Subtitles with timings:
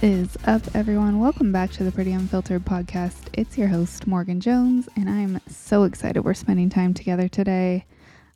[0.00, 1.18] is up, everyone?
[1.18, 3.30] Welcome back to the Pretty Unfiltered podcast.
[3.32, 7.84] It's your host, Morgan Jones, and I'm so excited we're spending time together today.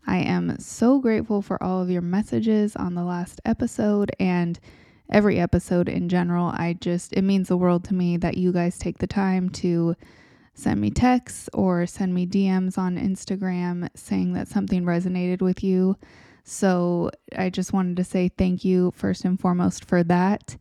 [0.05, 4.59] I am so grateful for all of your messages on the last episode and
[5.09, 6.47] every episode in general.
[6.47, 9.95] I just, it means the world to me that you guys take the time to
[10.55, 15.97] send me texts or send me DMs on Instagram saying that something resonated with you.
[16.43, 20.57] So I just wanted to say thank you first and foremost for that.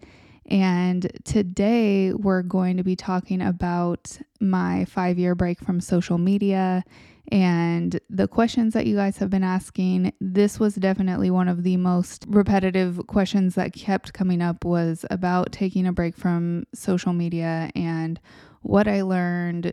[0.51, 6.83] And today we're going to be talking about my five year break from social media
[7.31, 10.11] and the questions that you guys have been asking.
[10.19, 15.53] This was definitely one of the most repetitive questions that kept coming up was about
[15.53, 18.19] taking a break from social media and
[18.61, 19.71] what I learned.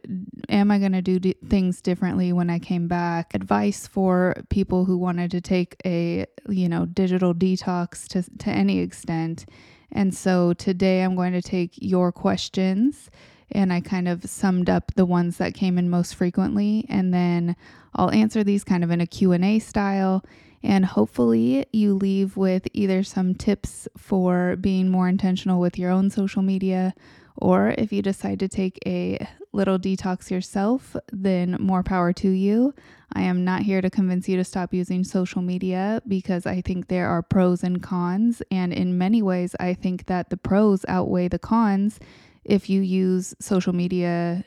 [0.48, 3.34] Am I going to do d- things differently when I came back?
[3.34, 8.78] Advice for people who wanted to take a, you know, digital detox to, to any
[8.78, 9.44] extent
[9.92, 13.10] and so today I'm going to take your questions
[13.50, 17.56] and I kind of summed up the ones that came in most frequently and then
[17.94, 20.24] I'll answer these kind of in a Q&A style.
[20.62, 26.10] And hopefully you leave with either some tips for being more intentional with your own
[26.10, 26.94] social media
[27.40, 32.74] or if you decide to take a little detox yourself, then more power to you.
[33.12, 36.88] I am not here to convince you to stop using social media because I think
[36.88, 38.42] there are pros and cons.
[38.50, 41.98] And in many ways, I think that the pros outweigh the cons
[42.44, 44.44] if you use social media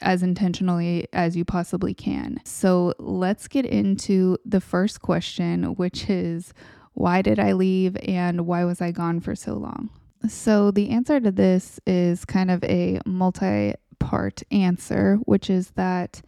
[0.00, 2.40] as intentionally as you possibly can.
[2.44, 6.52] So let's get into the first question, which is
[6.94, 9.90] why did I leave and why was I gone for so long?
[10.28, 16.22] So, the answer to this is kind of a multi part answer, which is that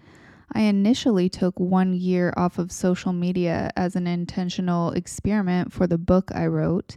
[0.52, 5.98] I initially took one year off of social media as an intentional experiment for the
[5.98, 6.96] book I wrote.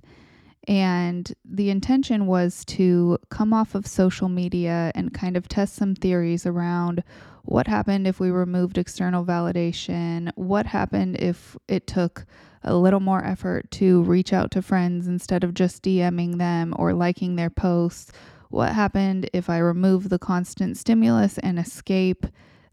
[0.68, 5.96] And the intention was to come off of social media and kind of test some
[5.96, 7.04] theories around
[7.44, 12.26] what happened if we removed external validation, what happened if it took
[12.68, 16.94] a little more effort to reach out to friends instead of just DMing them or
[16.94, 18.12] liking their posts?
[18.50, 22.26] What happened if I remove the constant stimulus and escape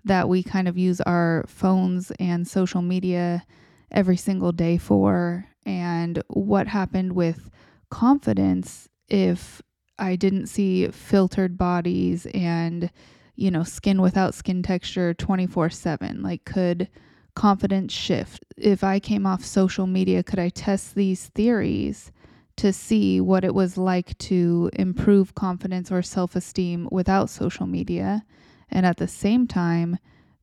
[0.04, 3.44] that we kind of use our phones and social media
[3.90, 5.46] every single day for?
[5.66, 7.50] And what happened with
[7.90, 9.62] confidence if
[9.98, 12.90] I didn't see filtered bodies and,
[13.36, 16.22] you know, skin without skin texture 24 7?
[16.22, 16.88] Like, could
[17.34, 18.44] confidence shift.
[18.56, 22.12] If I came off social media, could I test these theories
[22.56, 28.24] to see what it was like to improve confidence or self esteem without social media?
[28.70, 29.98] And at the same time,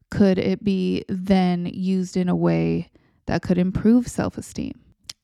[0.09, 2.91] could it be then used in a way
[3.25, 4.79] that could improve self esteem?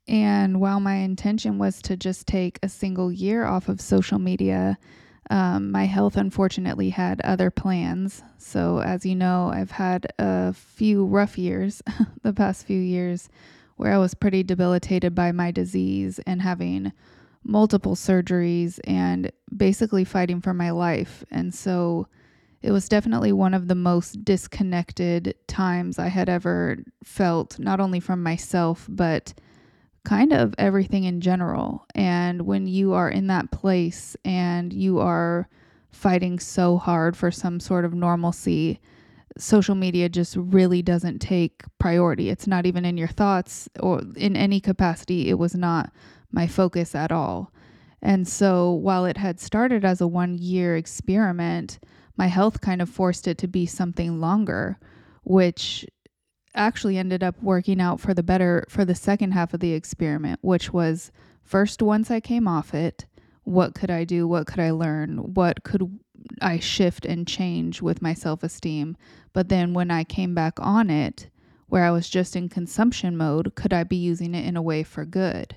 [0.08, 4.78] And while my intention was to just take a single year off of social media,
[5.30, 8.24] um, my health unfortunately had other plans.
[8.38, 11.82] So, as you know, I've had a few rough years
[12.24, 13.30] the past few years
[13.76, 16.94] where I was pretty debilitated by my disease and having
[17.44, 21.24] multiple surgeries and basically fighting for my life.
[21.30, 22.08] And so,
[22.62, 28.00] it was definitely one of the most disconnected times I had ever felt, not only
[28.00, 29.34] from myself, but
[30.08, 31.86] kind of everything in general.
[31.94, 35.50] And when you are in that place and you are
[35.92, 38.80] fighting so hard for some sort of normalcy,
[39.38, 42.30] social media just really doesn't take priority.
[42.30, 45.28] It's not even in your thoughts or in any capacity.
[45.28, 45.92] It was not
[46.32, 47.52] my focus at all.
[48.02, 51.80] And so while it had started as a one year experiment,
[52.16, 54.80] my health kind of forced it to be something longer,
[55.26, 55.86] which
[56.58, 60.40] actually ended up working out for the better for the second half of the experiment,
[60.42, 61.12] which was
[61.44, 63.06] first once I came off it,
[63.44, 64.28] what could I do?
[64.28, 65.34] What could I learn?
[65.34, 66.00] What could
[66.42, 68.98] I shift and change with my self esteem?
[69.32, 71.30] But then when I came back on it,
[71.68, 74.84] where I was just in consumption mode, could I be using it in a way
[74.84, 75.56] for good?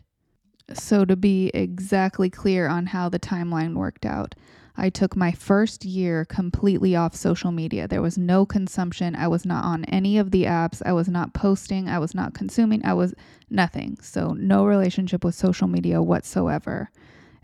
[0.73, 4.37] So, to be exactly clear on how the timeline worked out,
[4.81, 7.87] I took my first year completely off social media.
[7.87, 9.15] There was no consumption.
[9.15, 10.81] I was not on any of the apps.
[10.85, 11.87] I was not posting.
[11.87, 12.85] I was not consuming.
[12.85, 13.15] I was
[13.51, 13.99] nothing.
[14.01, 16.91] So, no relationship with social media whatsoever.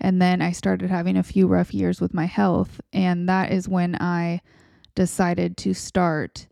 [0.01, 2.81] And then I started having a few rough years with my health.
[2.93, 4.41] And that is when I
[4.95, 6.47] decided to start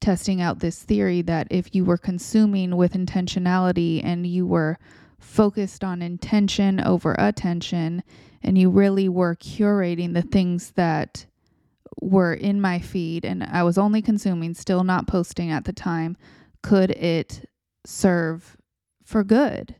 [0.00, 4.78] testing out this theory that if you were consuming with intentionality and you were
[5.18, 8.02] focused on intention over attention
[8.46, 11.26] and you really were curating the things that
[12.00, 16.16] were in my feed and I was only consuming, still not posting at the time,
[16.62, 17.48] could it
[17.84, 18.56] serve
[19.04, 19.74] for good?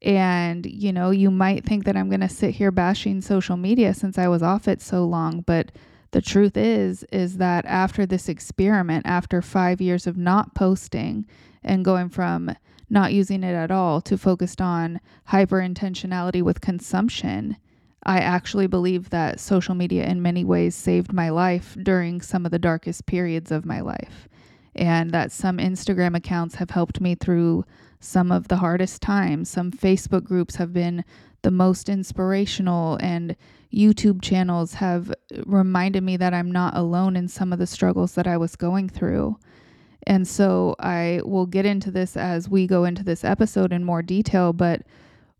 [0.00, 3.92] And, you know, you might think that I'm going to sit here bashing social media
[3.92, 5.72] since I was off it so long, but
[6.12, 11.26] the truth is is that after this experiment, after 5 years of not posting
[11.62, 12.54] and going from
[12.88, 17.56] not using it at all to focused on hyper intentionality with consumption,
[18.04, 22.50] I actually believe that social media in many ways saved my life during some of
[22.52, 24.28] the darkest periods of my life.
[24.74, 27.64] And that some Instagram accounts have helped me through
[28.00, 29.48] some of the hardest times.
[29.48, 31.04] Some Facebook groups have been
[31.42, 33.34] the most inspirational, and
[33.72, 35.12] YouTube channels have
[35.46, 38.88] reminded me that I'm not alone in some of the struggles that I was going
[38.88, 39.38] through.
[40.06, 44.02] And so I will get into this as we go into this episode in more
[44.02, 44.82] detail, but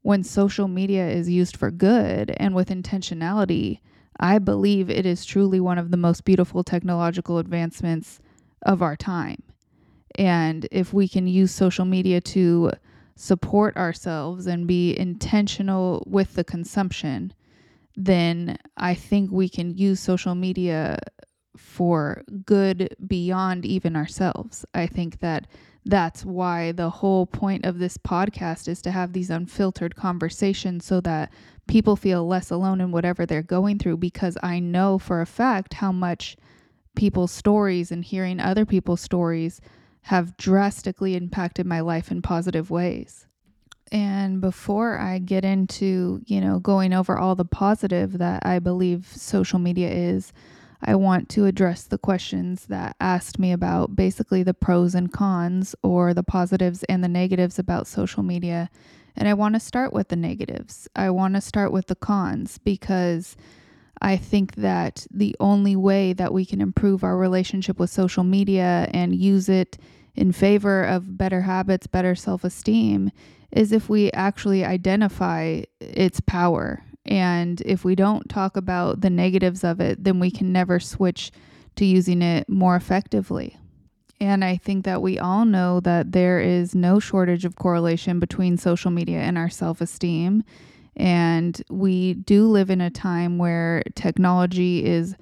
[0.08, 3.78] when social media is used for good and with intentionality,
[4.18, 8.18] I believe it is truly one of the most beautiful technological advancements
[8.62, 9.42] of our time.
[10.18, 12.70] And if we can use social media to
[13.16, 17.34] support ourselves and be intentional with the consumption,
[17.94, 21.00] then I think we can use social media
[21.54, 24.64] for good beyond even ourselves.
[24.72, 25.48] I think that
[25.88, 31.00] that's why the whole point of this podcast is to have these unfiltered conversations so
[31.00, 31.32] that
[31.66, 35.74] people feel less alone in whatever they're going through because I know for a fact
[35.74, 36.36] how much
[36.94, 39.62] people's stories and hearing other people's stories
[40.02, 43.26] have drastically impacted my life in positive ways.
[43.90, 49.06] And before I get into, you know, going over all the positive that I believe
[49.06, 50.34] social media is,
[50.80, 55.74] I want to address the questions that asked me about basically the pros and cons
[55.82, 58.70] or the positives and the negatives about social media.
[59.16, 60.88] And I want to start with the negatives.
[60.94, 63.36] I want to start with the cons because
[64.00, 68.88] I think that the only way that we can improve our relationship with social media
[68.94, 69.78] and use it
[70.14, 73.10] in favor of better habits, better self esteem,
[73.50, 79.64] is if we actually identify its power and if we don't talk about the negatives
[79.64, 81.32] of it, then we can never switch
[81.76, 83.56] to using it more effectively.
[84.20, 88.58] And I think that we all know that there is no shortage of correlation between
[88.58, 90.44] social media and our self esteem.
[90.96, 95.14] And we do live in a time where technology is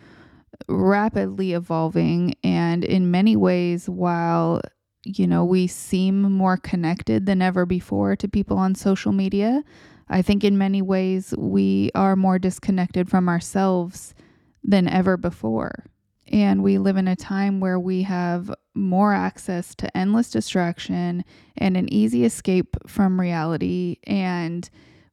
[0.67, 2.35] rapidly evolving.
[2.43, 4.61] And in many ways, while
[5.05, 9.63] you know, we seem more connected than ever before to people on social media.
[10.09, 14.15] I think in many ways we are more disconnected from ourselves
[14.63, 15.85] than ever before.
[16.29, 21.25] And we live in a time where we have more access to endless distraction
[21.57, 23.99] and an easy escape from reality.
[24.05, 24.69] And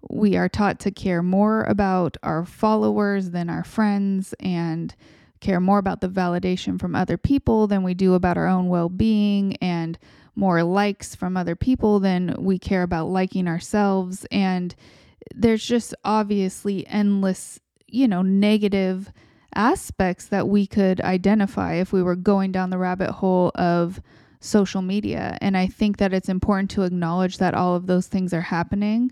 [0.09, 4.95] we are taught to care more about our followers than our friends and
[5.39, 8.89] care more about the validation from other people than we do about our own well
[8.89, 9.99] being and
[10.35, 14.25] more likes from other people than we care about liking ourselves.
[14.31, 14.75] And
[15.33, 19.11] there's just obviously endless, you know, negative
[19.55, 24.01] aspects that we could identify if we were going down the rabbit hole of
[24.39, 25.37] social media.
[25.41, 29.11] And I think that it's important to acknowledge that all of those things are happening.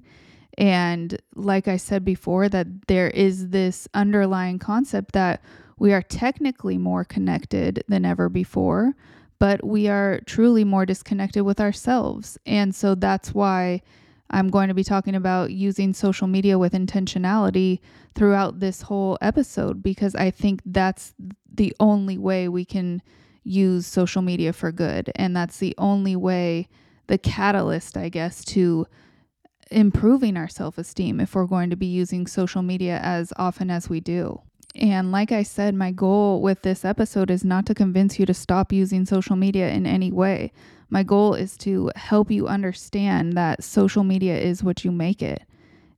[0.58, 5.42] And like I said before, that there is this underlying concept that
[5.78, 8.94] we are technically more connected than ever before,
[9.42, 12.38] but we are truly more disconnected with ourselves.
[12.46, 13.82] And so that's why
[14.30, 17.80] I'm going to be talking about using social media with intentionality
[18.14, 21.16] throughout this whole episode because I think that's
[21.52, 23.02] the only way we can
[23.44, 25.12] use social media for good.
[25.16, 26.70] And that's the only way,
[27.08, 28.86] the catalyst, I guess, to
[29.72, 33.90] improving our self esteem if we're going to be using social media as often as
[33.90, 34.44] we do.
[34.76, 38.34] And like I said, my goal with this episode is not to convince you to
[38.34, 40.52] stop using social media in any way.
[40.90, 45.44] My goal is to help you understand that social media is what you make it.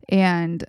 [0.09, 0.63] And,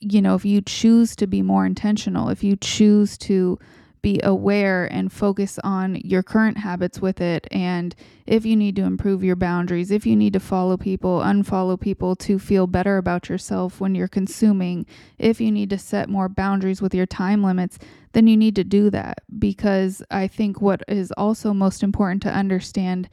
[0.00, 3.58] you know, if you choose to be more intentional, if you choose to
[4.04, 7.48] be aware and focus on your current habits with it.
[7.50, 7.96] And
[8.26, 12.14] if you need to improve your boundaries, if you need to follow people, unfollow people
[12.16, 14.84] to feel better about yourself when you're consuming,
[15.18, 17.78] if you need to set more boundaries with your time limits,
[18.12, 19.20] then you need to do that.
[19.38, 23.08] Because I think what is also most important to understand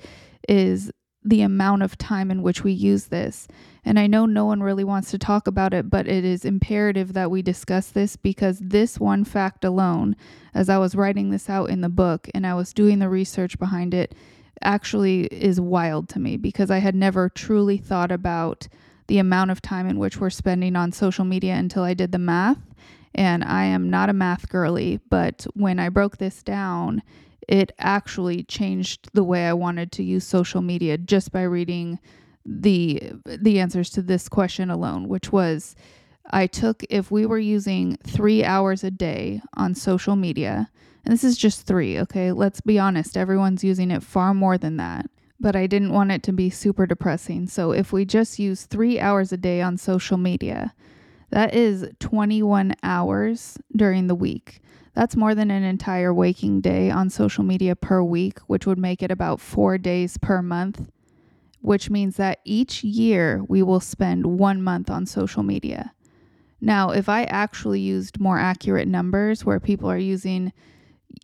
[0.50, 0.92] is
[1.24, 3.48] the amount of time in which we use this.
[3.86, 7.14] And I know no one really wants to talk about it, but it is imperative
[7.14, 10.16] that we discuss this because this one fact alone,
[10.54, 13.60] as I was writing this out in the book and I was doing the research
[13.60, 14.16] behind it,
[14.64, 18.68] actually is wild to me because I had never truly thought about
[19.08, 22.20] the amount of time in which we're spending on social media until I did the
[22.20, 22.60] math.
[23.14, 27.04] And I am not a math girly, but when I broke this down,
[27.48, 32.00] it actually changed the way I wanted to use social media just by reading
[32.46, 35.76] the the answers to this question alone, which was
[36.32, 40.70] I took if we were using 3 hours a day on social media,
[41.04, 42.32] and this is just 3, okay?
[42.32, 45.10] Let's be honest, everyone's using it far more than that.
[45.40, 47.48] But I didn't want it to be super depressing.
[47.48, 50.74] So if we just use 3 hours a day on social media,
[51.32, 54.62] that is 21 hours during the week.
[54.94, 59.02] That's more than an entire waking day on social media per week, which would make
[59.02, 60.90] it about four days per month,
[61.62, 65.94] which means that each year we will spend one month on social media.
[66.60, 70.52] Now, if I actually used more accurate numbers where people are using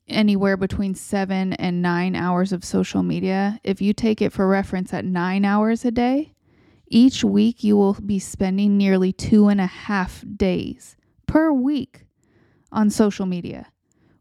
[0.08, 4.94] anywhere between seven and nine hours of social media, if you take it for reference
[4.94, 6.34] at nine hours a day,
[6.88, 10.96] each week you will be spending nearly two and a half days
[11.28, 12.07] per week
[12.72, 13.68] on social media,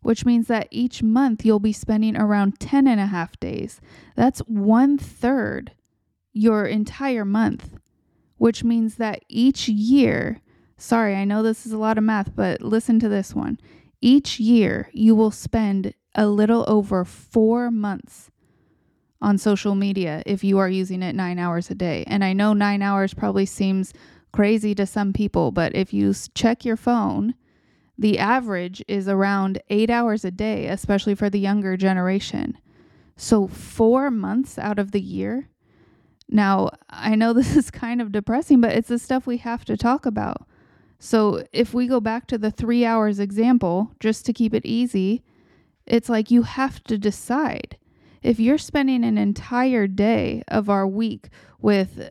[0.02, 3.80] which means that each month you'll be spending around 10 and a half days.
[4.14, 5.72] That's one third
[6.32, 7.78] your entire month,
[8.36, 10.40] which means that each year,
[10.76, 13.58] sorry, I know this is a lot of math, but listen to this one.
[14.00, 18.30] Each year you will spend a little over four months
[19.20, 22.04] on social media if you are using it nine hours a day.
[22.06, 23.92] And I know nine hours probably seems
[24.32, 27.34] crazy to some people, but if you check your phone,
[27.98, 32.58] the average is around eight hours a day, especially for the younger generation.
[33.16, 35.48] So, four months out of the year.
[36.28, 39.76] Now, I know this is kind of depressing, but it's the stuff we have to
[39.76, 40.46] talk about.
[40.98, 45.22] So, if we go back to the three hours example, just to keep it easy,
[45.86, 47.78] it's like you have to decide
[48.22, 51.28] if you're spending an entire day of our week
[51.60, 52.10] with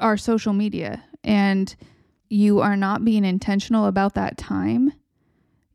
[0.00, 1.76] our social media and
[2.30, 4.92] you are not being intentional about that time,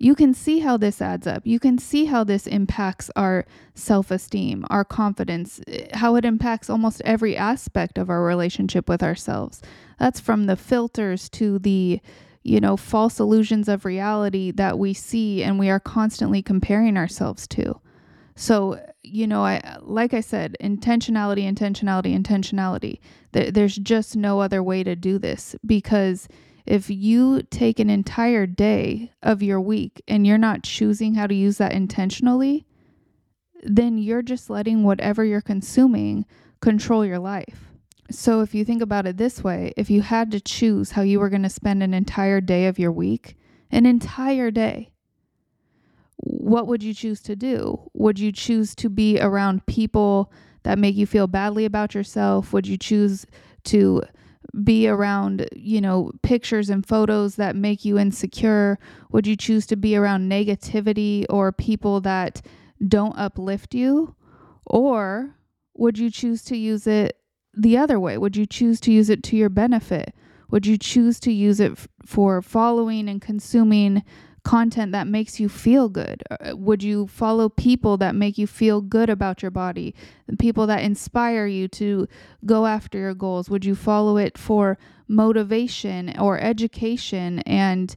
[0.06, 1.48] you can see how this adds up.
[1.48, 3.44] You can see how this impacts our
[3.74, 9.02] self esteem, our confidence, eh, how it impacts almost every aspect of our relationship with
[9.02, 9.64] ourselves.
[9.98, 12.00] That's from the filters to the,
[12.44, 17.48] you know, false illusions of reality that we see and we are constantly comparing ourselves
[17.48, 17.82] to.
[18.36, 23.00] So, you know, I like I said, intentionality, intentionality, intentionality.
[23.32, 26.28] there's just no other way to do this because
[26.66, 31.36] if you take an entire day of your week and you're not choosing how to
[31.36, 32.66] use that intentionally,
[33.64, 36.26] then you're just letting whatever you're consuming
[36.62, 37.72] control your life.
[38.12, 41.20] So, if you think about it this way, if you had to choose how you
[41.20, 43.36] were going to spend an entire day of your week,
[43.72, 44.92] an entire day,
[46.18, 47.90] what would you choose to do?
[47.94, 50.32] Would you choose to be around people
[50.64, 52.54] that make you feel badly about yourself?
[52.54, 53.26] Would you choose
[53.66, 54.04] to
[54.64, 58.80] be around, you know, pictures and photos that make you insecure?
[59.12, 62.42] Would you choose to be around negativity or people that
[62.88, 64.16] don't uplift you?
[64.66, 65.36] Or
[65.76, 67.18] would you choose to use it
[67.54, 68.18] the other way?
[68.18, 70.14] Would you choose to use it to your benefit?
[70.52, 74.04] Would you choose to use it f- for following and consuming
[74.46, 76.24] content that makes you feel good?
[76.30, 79.94] Uh, would you follow people that make you feel good about your body?
[80.40, 82.08] People that inspire you to
[82.46, 83.50] go after your goals?
[83.50, 87.40] Would you follow it for motivation or education?
[87.40, 87.94] And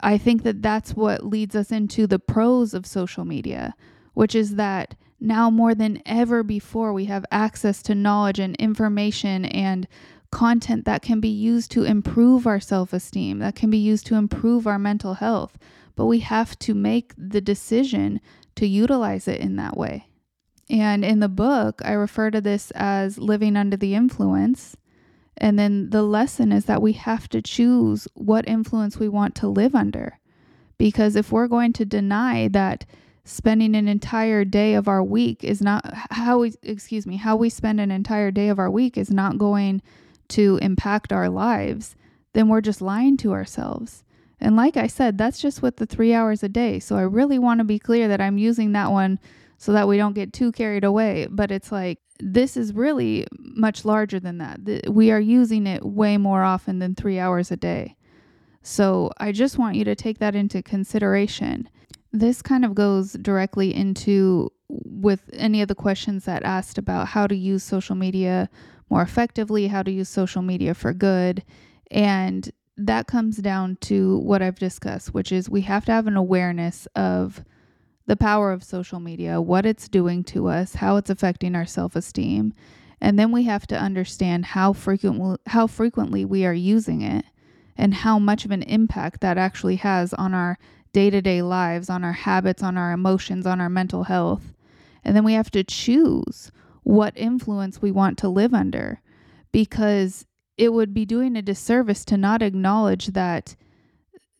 [0.00, 3.74] I think that that's what leads us into the pros of social media,
[4.14, 9.46] which is that now more than ever before, we have access to knowledge and information
[9.46, 9.88] and
[10.30, 14.14] content that can be used to improve our self esteem, that can be used to
[14.14, 15.58] improve our mental health
[15.98, 18.20] but we have to make the decision
[18.54, 20.06] to utilize it in that way.
[20.70, 24.76] And in the book, I refer to this as living under the influence.
[25.36, 29.48] And then the lesson is that we have to choose what influence we want to
[29.48, 30.20] live under.
[30.78, 32.86] Because if we're going to deny that
[33.24, 37.50] spending an entire day of our week is not how we, excuse me, how we
[37.50, 39.82] spend an entire day of our week is not going
[40.30, 41.96] to impact our lives,
[42.32, 44.04] then we're just lying to ourselves.
[44.40, 46.78] And like I said, that's just with the three hours a day.
[46.78, 49.18] So I really want to be clear that I'm using that one
[49.56, 51.26] so that we don't get too carried away.
[51.28, 54.88] But it's like, this is really much larger than that.
[54.88, 57.96] We are using it way more often than three hours a day.
[58.62, 61.68] So I just want you to take that into consideration.
[62.12, 67.26] This kind of goes directly into with any of the questions that asked about how
[67.26, 68.50] to use social media
[68.90, 71.42] more effectively, how to use social media for good.
[71.90, 76.16] And that comes down to what I've discussed, which is we have to have an
[76.16, 77.44] awareness of
[78.06, 82.54] the power of social media, what it's doing to us, how it's affecting our self-esteem,
[83.00, 87.24] and then we have to understand how frequent how frequently we are using it
[87.76, 90.58] and how much of an impact that actually has on our
[90.92, 94.54] day-to-day lives, on our habits, on our emotions, on our mental health.
[95.04, 96.50] And then we have to choose
[96.88, 99.02] what influence we want to live under.
[99.52, 100.24] Because
[100.56, 103.54] it would be doing a disservice to not acknowledge that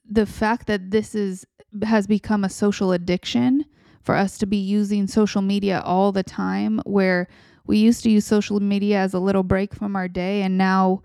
[0.08, 1.44] the fact that this is
[1.82, 3.66] has become a social addiction
[4.00, 7.28] for us to be using social media all the time where
[7.66, 11.02] we used to use social media as a little break from our day and now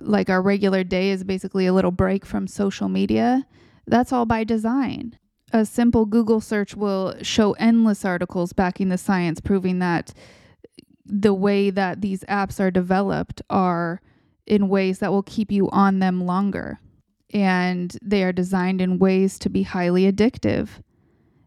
[0.00, 3.46] like our regular day is basically a little break from social media
[3.86, 5.18] that's all by design.
[5.52, 10.12] A simple google search will show endless articles backing the science proving that
[11.06, 14.00] the way that these apps are developed are
[14.46, 16.80] in ways that will keep you on them longer.
[17.32, 20.68] And they are designed in ways to be highly addictive.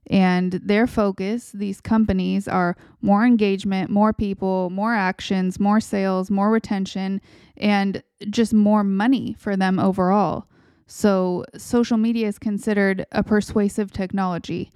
[0.10, 6.50] And their focus, these companies, are more engagement, more people, more actions, more sales, more
[6.50, 7.22] retention,
[7.58, 10.46] and just more money for them overall.
[10.88, 14.72] So, social media is considered a persuasive technology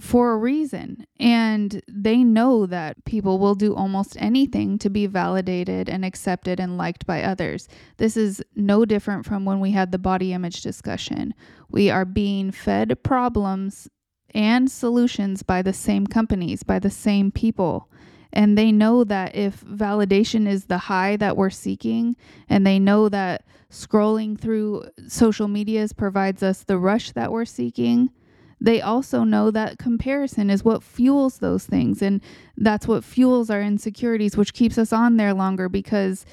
[0.00, 1.06] for a reason.
[1.18, 6.76] And they know that people will do almost anything to be validated and accepted and
[6.76, 7.68] liked by others.
[7.96, 11.34] This is no different from when we had the body image discussion.
[11.68, 13.88] We are being fed problems
[14.34, 17.90] and solutions by the same companies, by the same people.
[18.32, 22.16] And they know that if validation is the high that we're seeking,
[22.48, 28.10] and they know that scrolling through social medias provides us the rush that we're seeking,
[28.60, 32.00] they also know that comparison is what fuels those things.
[32.00, 32.22] And
[32.56, 36.24] that's what fuels our insecurities, which keeps us on there longer because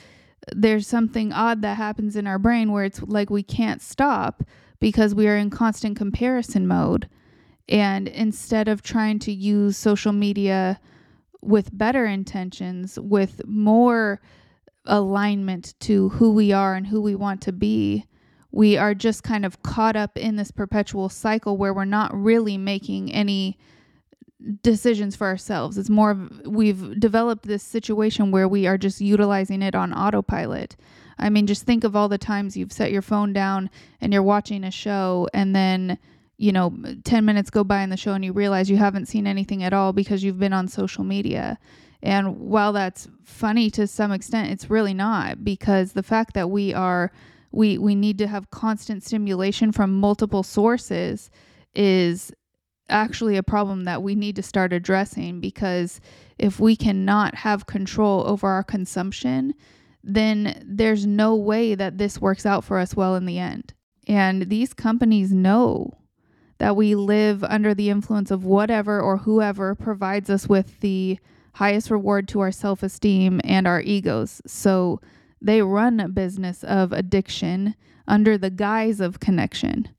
[0.51, 4.43] there's something odd that happens in our brain where it's like we can't stop
[4.79, 7.09] because we are in constant comparison mode.
[7.69, 10.79] And instead of trying to use social media
[11.41, 14.21] with better intentions, with more
[14.85, 18.05] alignment to who we are and who we want to be,
[18.53, 22.55] we are just kind of caught up in this perpetual cycle where we're not really
[22.55, 23.57] making any
[24.61, 25.75] decisions for ourselves.
[25.75, 30.75] It's more of we've developed this situation where we are just utilizing it on autopilot.
[31.17, 34.21] I mean, just think of all the times you've set your phone down and you're
[34.21, 35.97] watching a show and then
[36.37, 36.73] you know,
[37.05, 39.73] 10 minutes go by in the show and you realize you haven't seen anything at
[39.73, 41.57] all because you've been on social media.
[42.01, 46.73] And while that's funny to some extent, it's really not because the fact that we
[46.73, 47.11] are
[47.53, 51.29] we we need to have constant stimulation from multiple sources
[51.75, 52.33] is
[52.89, 56.01] actually a problem that we need to start addressing because
[56.37, 59.53] if we cannot have control over our consumption,
[60.03, 63.73] then there's no way that this works out for us well in the end.
[64.07, 65.97] And these companies know
[66.57, 71.19] that we live under the influence of whatever or whoever provides us with the
[71.53, 74.41] highest reward to our self esteem and our egos.
[74.45, 74.99] So
[75.43, 77.75] they run a business of addiction
[78.07, 79.89] under the guise of connection.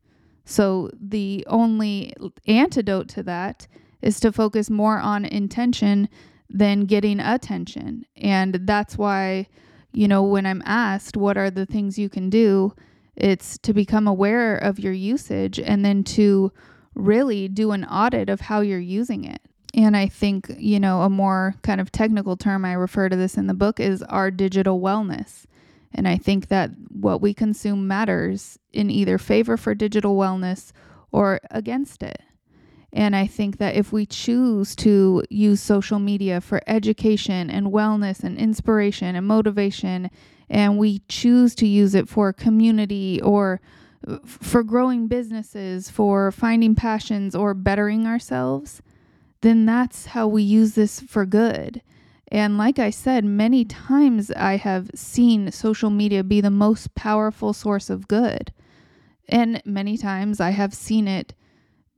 [0.45, 2.15] So the only
[2.47, 3.67] antidote to that
[4.03, 6.09] is to focus more on intention
[6.51, 8.05] than getting attention.
[8.17, 9.49] And that's why,
[9.93, 12.75] you know, when I'm asked what are the things you can do,
[13.17, 16.53] it's to become aware of your usage and then to
[16.95, 19.41] really do an audit of how you're using it.
[19.75, 23.37] And I think, you know, a more kind of technical term, I refer to this
[23.37, 25.47] in the book, is our digital wellness.
[25.93, 30.71] And I think that what we consume matters in either favor for digital wellness
[31.11, 32.23] or against it.
[32.93, 38.23] And I think that if we choose to use social media for education and wellness
[38.23, 40.11] and inspiration and motivation
[40.49, 43.61] and we choose to use it for community or
[44.07, 48.81] uh, for growing businesses, for finding passions or bettering ourselves,
[49.45, 51.83] then that's how we use this for good.
[52.29, 57.53] And like I said, many times I have seen social media be the most powerful
[57.53, 58.53] source of good.
[59.29, 61.35] And many times I have seen it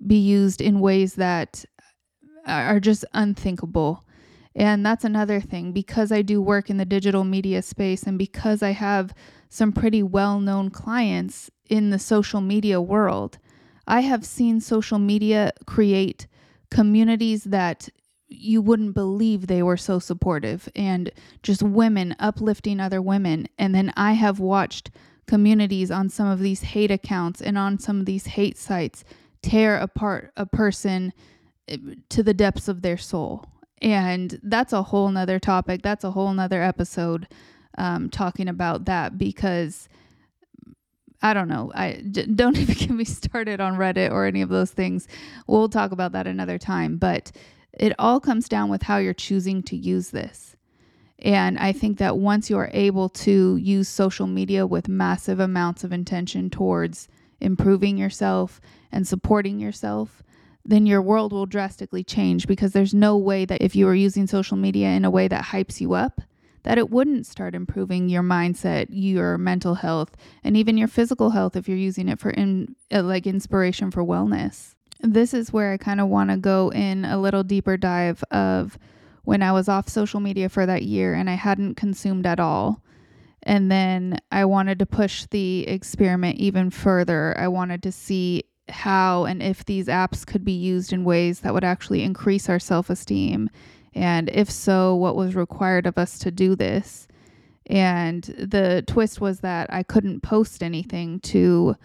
[0.05, 1.65] be used in ways that
[2.47, 4.05] are just unthinkable.
[4.55, 8.63] And that's another thing because I do work in the digital media space and because
[8.63, 9.15] I have
[9.49, 13.39] some pretty well known clients in the social media world,
[13.87, 16.27] I have seen social media create
[16.71, 17.89] communities that
[18.29, 21.11] you wouldn't believe they were so supportive and
[21.43, 23.49] just women uplifting other women.
[23.59, 24.91] And then I have watched
[25.27, 29.05] communities on some of these hate accounts and on some of these hate sites
[29.43, 31.13] tear apart a person
[31.69, 31.77] eh,
[32.09, 33.47] to the depths of their soul
[33.83, 35.83] and that's a whole nother topic.
[35.83, 37.29] That's a whole nother episode
[37.79, 39.89] um, talking about that because
[41.23, 41.73] I don't know.
[41.75, 45.09] I don't even get me started on Reddit or any of those things.
[45.47, 46.97] We'll talk about that another time.
[46.97, 47.33] But
[47.73, 50.57] it all comes down with how you're choosing to use this.
[51.19, 55.83] And I think that once you are able to use social media with massive amounts
[55.83, 57.09] of intention towards
[57.41, 58.61] improving yourself
[58.93, 60.23] and supporting yourself,
[60.65, 64.27] then your world will drastically change because there's no way that if you are using
[64.27, 66.21] social media in a way that hypes you up,
[66.67, 71.55] that it wouldn't start improving your mindset, your mental health, and even your physical health
[71.55, 74.75] if you're using it for in, uh, like inspiration for wellness.
[75.01, 78.77] This is where I kind of want to go in a little deeper dive of
[79.23, 82.83] when I was off social media for that year and I hadn't consumed at all.
[83.45, 87.39] And then I wanted to push the experiment even further.
[87.39, 91.55] I wanted to see how and if these apps could be used in ways that
[91.55, 93.51] would actually increase our self esteem.
[93.97, 97.09] And if so, what was required of us to do this?
[97.65, 101.77] And the twist was that I couldn't post anything to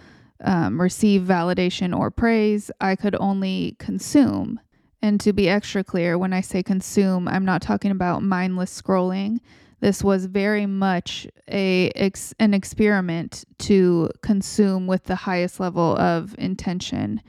[0.43, 2.69] um, receive validation or praise.
[2.81, 4.59] I could only consume.
[5.01, 9.39] And to be extra clear, when I say consume, I'm not talking about mindless scrolling.
[9.79, 16.35] This was very much a ex, an experiment to consume with the highest level of
[16.37, 17.21] intention.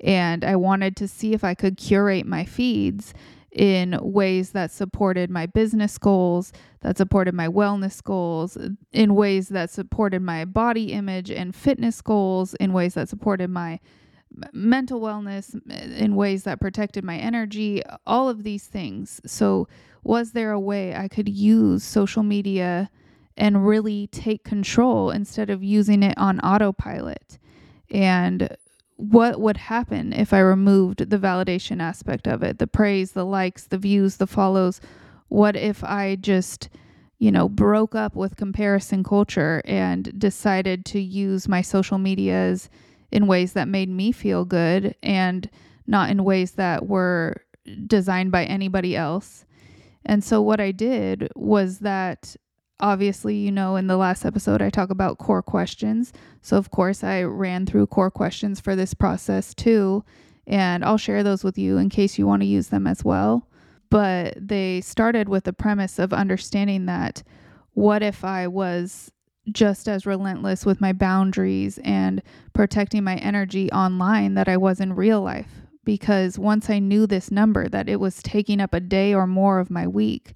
[0.00, 3.14] And I wanted to see if I could curate my feeds
[3.54, 8.58] in ways that supported my business goals, that supported my wellness goals,
[8.92, 13.78] in ways that supported my body image and fitness goals, in ways that supported my
[14.52, 19.20] mental wellness, in ways that protected my energy, all of these things.
[19.24, 19.68] So
[20.02, 22.90] was there a way I could use social media
[23.36, 27.38] and really take control instead of using it on autopilot?
[27.88, 28.56] And
[28.96, 33.66] what would happen if I removed the validation aspect of it, the praise, the likes,
[33.66, 34.80] the views, the follows?
[35.28, 36.68] What if I just,
[37.18, 42.70] you know, broke up with comparison culture and decided to use my social medias
[43.10, 45.48] in ways that made me feel good and
[45.86, 47.42] not in ways that were
[47.86, 49.44] designed by anybody else?
[50.06, 52.36] And so what I did was that
[52.80, 56.12] obviously, you know, in the last episode, I talk about core questions.
[56.42, 60.04] So, of course, I ran through core questions for this process too.
[60.46, 63.48] And I'll share those with you in case you want to use them as well.
[63.90, 67.22] But they started with the premise of understanding that
[67.72, 69.10] what if I was
[69.50, 74.94] just as relentless with my boundaries and protecting my energy online that I was in
[74.94, 75.64] real life?
[75.84, 79.58] because once I knew this number, that it was taking up a day or more
[79.58, 80.32] of my week,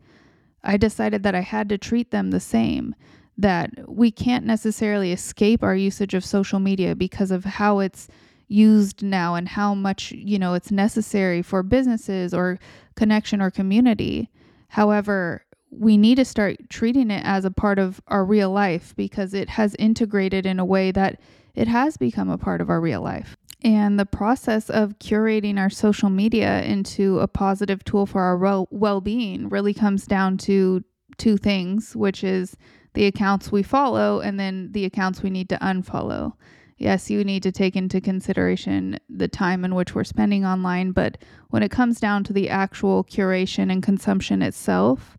[0.62, 2.94] I decided that I had to treat them the same.
[3.36, 8.08] That we can't necessarily escape our usage of social media because of how it's
[8.48, 12.58] used now and how much, you know, it's necessary for businesses or
[12.96, 14.30] connection or community.
[14.68, 19.34] However, we need to start treating it as a part of our real life because
[19.34, 21.20] it has integrated in a way that
[21.54, 23.36] it has become a part of our real life.
[23.62, 29.00] And the process of curating our social media into a positive tool for our well
[29.00, 30.84] being really comes down to
[31.16, 32.56] two things, which is
[32.94, 36.34] the accounts we follow and then the accounts we need to unfollow.
[36.76, 41.18] Yes, you need to take into consideration the time in which we're spending online, but
[41.48, 45.18] when it comes down to the actual curation and consumption itself,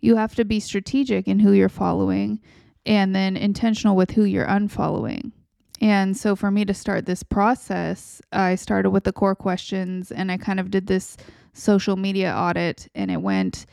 [0.00, 2.40] you have to be strategic in who you're following
[2.84, 5.32] and then intentional with who you're unfollowing.
[5.80, 10.32] And so for me to start this process, I started with the core questions and
[10.32, 11.16] I kind of did this
[11.52, 13.66] social media audit and it went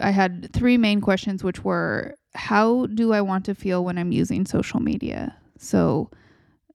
[0.00, 4.10] I had three main questions which were how do I want to feel when I'm
[4.10, 5.36] using social media?
[5.56, 6.10] So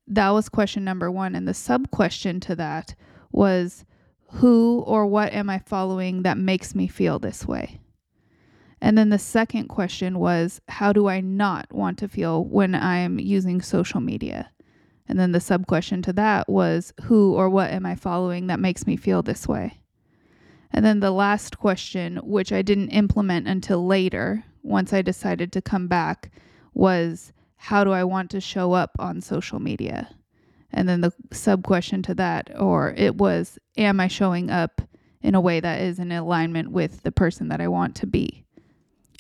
[0.08, 2.96] that was question number 1 and the sub question to that
[3.32, 3.84] was
[4.32, 7.80] who or what am I following that makes me feel this way?
[8.82, 13.20] And then the second question was how do I not want to feel when I'm
[13.20, 14.50] using social media?
[15.10, 18.60] And then the sub question to that was who or what am I following that
[18.60, 19.82] makes me feel this way?
[20.72, 25.64] And then the last question, which I didn't implement until later, once I decided to
[25.64, 26.32] come back,
[26.76, 30.16] was how do I want to show up on social media?
[30.72, 34.82] And then the sub question to that, or it was, am I showing up
[35.22, 38.46] in a way that is in alignment with the person that I want to be?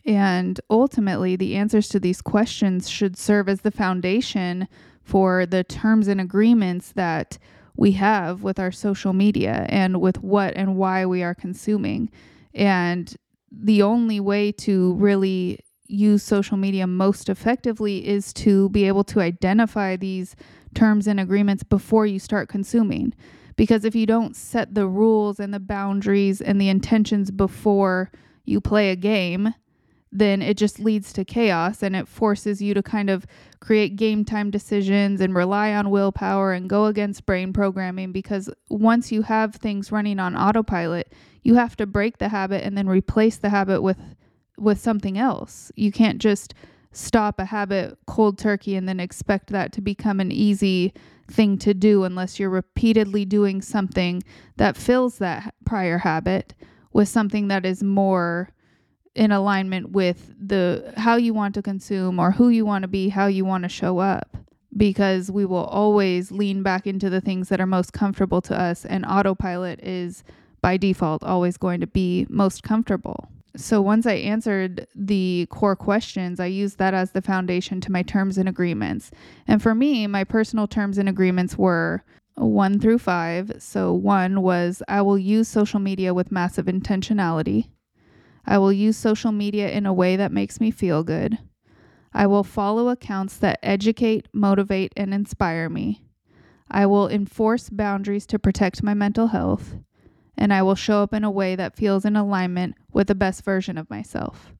[0.06, 4.68] And ultimately, the answers to these questions should serve as the foundation
[5.10, 7.40] for the terms and agreements that
[7.76, 12.12] we have with our social media and with what and why we are consuming.
[12.54, 13.16] And
[13.52, 19.20] the only way to really use social media most effectively is to be able to
[19.20, 20.36] identify these
[20.76, 23.16] terms and agreements before you start consuming.
[23.56, 28.12] Because if you don't set the rules and the boundaries and the intentions before
[28.46, 29.56] you play a game,
[30.12, 33.28] then it just leads to chaos and it forces you to kind of
[33.60, 39.12] create game time decisions and rely on willpower and go against brain programming because once
[39.12, 43.38] you have things running on autopilot, you have to break the habit and then replace
[43.38, 43.98] the habit with
[44.58, 45.72] with something else.
[45.76, 46.54] You can't just
[46.92, 50.94] stop a habit cold turkey and then expect that to become an easy
[51.30, 54.24] thing to do unless you're repeatedly doing something
[54.58, 56.56] that fills that prior habit
[56.92, 58.50] with something that is more
[59.20, 63.10] in alignment with the how you want to consume or who you want to be,
[63.10, 64.38] how you want to show up
[64.78, 68.86] because we will always lean back into the things that are most comfortable to us
[68.86, 70.24] and autopilot is
[70.62, 73.30] by default always going to be most comfortable.
[73.58, 78.04] So once I answered the core questions, I used that as the foundation to my
[78.04, 79.12] terms and agreements.
[79.50, 82.06] And for me, my personal terms and agreements were
[82.36, 83.52] one through five.
[83.60, 87.68] So one was I will use social media with massive intentionality.
[88.50, 91.38] I will use social media in a way that makes me feel good.
[92.12, 96.02] I will follow accounts that educate, motivate, and inspire me.
[96.70, 99.76] I will enforce boundaries to protect my mental health
[100.36, 103.44] and I will show up in a way that feels in alignment with the best
[103.44, 104.56] version of myself.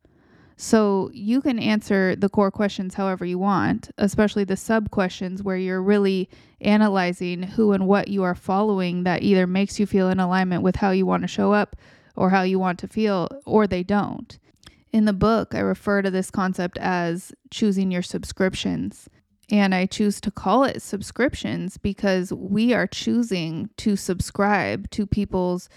[0.56, 5.58] So you can answer the core questions however you want, especially the sub questions where
[5.58, 6.30] you're really
[6.62, 10.76] analyzing who and what you are following that either makes you feel in alignment with
[10.76, 11.76] how you want to show up
[12.20, 14.38] or how you want to feel, or they don't.
[14.92, 19.08] In the book, I refer to this concept as choosing your subscriptions.
[19.50, 25.70] And I choose to call it subscriptions because we are choosing to subscribe to people's,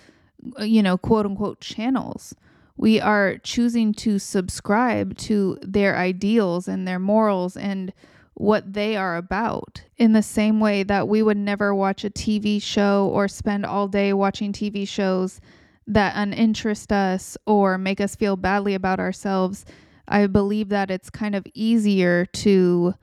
[0.58, 2.34] you know, quote unquote channels.
[2.76, 7.92] We are choosing to subscribe to their ideals and their morals and
[8.34, 9.84] what they are about.
[9.96, 13.86] In the same way that we would never watch a TV show or spend all
[13.86, 15.40] day watching TV shows
[15.86, 19.64] that uninterest us or make us feel badly about ourselves,
[20.08, 22.94] I believe that it's kind of easier to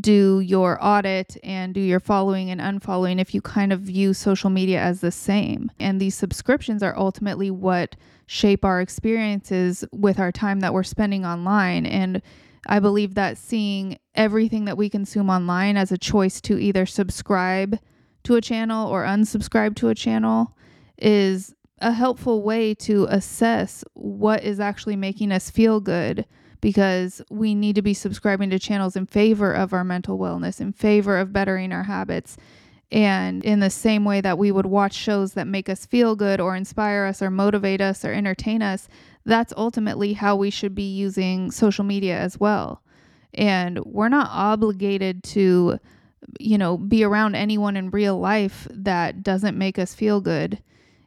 [0.00, 4.50] do your audit and do your following and unfollowing if you kind of view social
[4.50, 5.70] media as the same.
[5.80, 11.26] And these subscriptions are ultimately what shape our experiences with our time that we're spending
[11.26, 11.84] online.
[11.84, 12.22] And
[12.66, 17.76] I believe that seeing everything that we consume online as a choice to either subscribe
[18.24, 20.56] to a channel or unsubscribe to a channel
[20.96, 21.52] is
[21.82, 26.24] a helpful way to assess what is actually making us feel good
[26.60, 30.72] because we need to be subscribing to channels in favor of our mental wellness, in
[30.72, 32.36] favor of bettering our habits.
[32.92, 36.40] And in the same way that we would watch shows that make us feel good
[36.40, 38.88] or inspire us or motivate us or entertain us,
[39.24, 42.82] that's ultimately how we should be using social media as well.
[43.34, 45.80] And we're not obligated to,
[46.38, 50.62] you know, be around anyone in real life that doesn't make us feel good.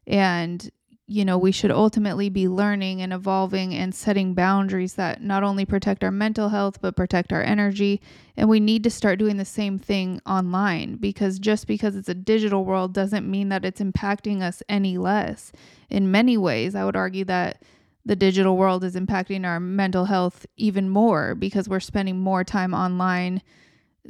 [0.07, 0.69] And
[1.07, 5.63] you know, we should ultimately be learning and evolving and setting boundaries that not only
[5.63, 8.01] protect our mental health, but protect our energy.
[8.35, 12.15] And we need to start doing the same thing online because just because it's a
[12.15, 15.51] digital world doesn't mean that it's impacting us any less.
[15.91, 17.61] In many ways, I would argue that
[18.03, 22.73] the digital world is impacting our mental health even more because we're spending more time
[22.73, 23.43] online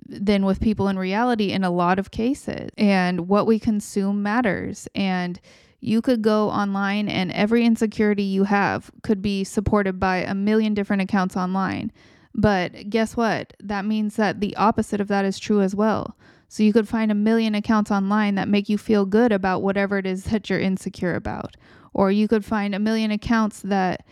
[0.08, 2.70] than with people in reality in a lot of cases.
[2.78, 4.88] And what we consume matters.
[4.96, 5.42] And
[5.86, 10.74] you could go online and every insecurity you have could be supported by a million
[10.74, 11.92] different accounts online.
[12.34, 13.54] But guess what?
[13.60, 16.18] That means that the opposite of that is true as well.
[16.48, 20.00] So you could find a million accounts online that make you feel good about whatever
[20.00, 21.56] it is that you're insecure about.
[21.94, 24.06] Or you could find a million accounts that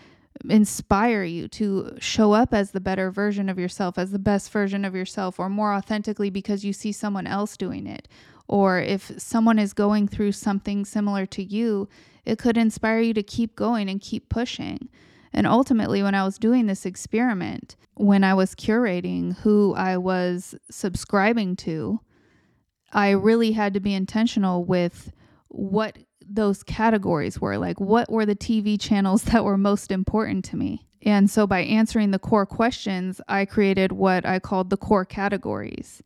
[0.48, 4.86] inspire you to show up as the better version of yourself, as the best version
[4.86, 8.08] of yourself, or more authentically because you see someone else doing it
[8.48, 11.88] or if someone is going through something similar to you,
[12.26, 14.90] it could inspire you to keep going and keep pushing.
[15.34, 20.56] And ultimately, when I was doing this experiment, when I was curating who I was
[20.70, 22.00] subscribing to,
[22.92, 25.12] I really had to be intentional with
[25.48, 27.58] what those categories were.
[27.58, 30.88] Like, what were the TV channels that were most important to me?
[31.02, 36.02] And so, by answering the core questions, I created what I called the core categories.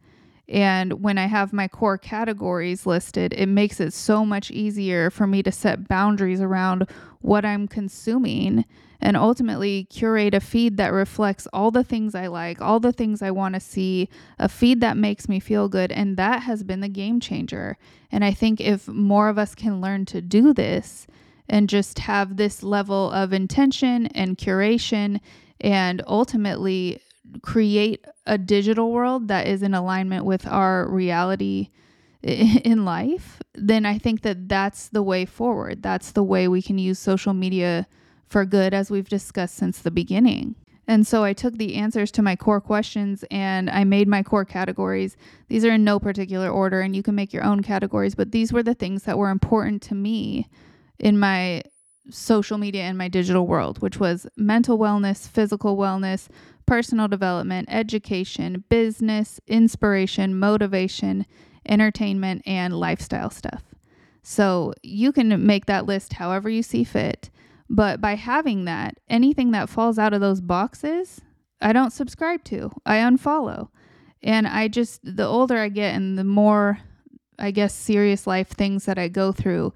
[0.50, 5.28] And when I have my core categories listed, it makes it so much easier for
[5.28, 8.64] me to set boundaries around what I'm consuming
[9.00, 13.22] and ultimately curate a feed that reflects all the things I like, all the things
[13.22, 15.92] I want to see, a feed that makes me feel good.
[15.92, 17.78] And that has been the game changer.
[18.12, 21.06] And I think if more of us can learn to do this
[21.50, 25.20] and just have this level of intention and curation
[25.60, 27.02] and ultimately
[27.42, 31.70] create a digital world that is in alignment with our reality
[32.24, 35.82] in life, then I think that that's the way forward.
[35.82, 37.88] That's the way we can use social media
[38.28, 40.56] for good, as we've discussed since the beginning.
[40.88, 44.46] And so I took the answers to my core questions and I made my core
[44.46, 45.18] categories.
[45.50, 48.54] These are in no particular order, and you can make your own categories, but these
[48.54, 50.48] were the things that were important to me
[50.98, 51.64] in my
[52.10, 56.28] social media in my digital world, which was mental wellness, physical wellness,
[56.66, 61.26] personal development, education, business, inspiration, motivation,
[61.68, 63.64] entertainment, and lifestyle stuff.
[64.24, 67.30] So you can make that list however you see fit.
[67.70, 71.22] But by having that, anything that falls out of those boxes,
[71.62, 72.72] I don't subscribe to.
[72.86, 73.70] I unfollow.
[74.22, 76.80] And I just, the older I get and the more,
[77.40, 79.74] I guess, serious life things that I go through,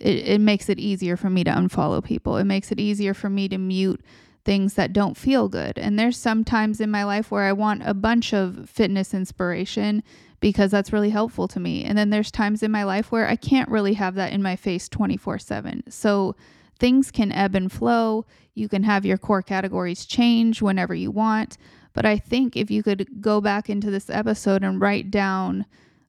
[0.00, 2.36] it, it makes it easier for me to unfollow people.
[2.36, 4.00] It makes it easier for me to mute
[4.44, 5.78] things that don't feel good.
[5.78, 10.02] And there's some times in my life where I want a bunch of fitness inspiration
[10.40, 11.84] because that's really helpful to me.
[11.84, 14.56] And then there's times in my life where I can't really have that in my
[14.56, 15.84] face 24 7.
[15.88, 16.36] So
[16.78, 18.26] things can ebb and flow.
[18.52, 21.56] You can have your core categories change whenever you want.
[21.94, 25.64] But I think if you could go back into this episode and write down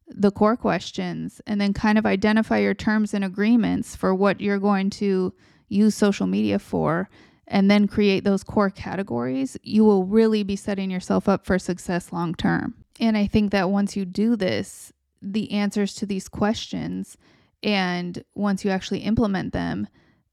[0.08, 4.60] the core questions and then kind of identify your terms and agreements for what you're
[4.60, 5.34] going to
[5.68, 7.10] use social media for
[7.48, 12.12] and then create those core categories, you will really be setting yourself up for success
[12.12, 12.74] long term.
[13.00, 14.92] And I think that once you do this,
[15.22, 17.18] the answers to these questions
[17.64, 19.88] and once you actually implement them,